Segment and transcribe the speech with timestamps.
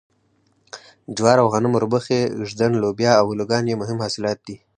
[1.15, 2.19] جوار غنم اوربشې
[2.49, 4.55] ږدن لوبیا او الوګان یې مهم حاصلات دي.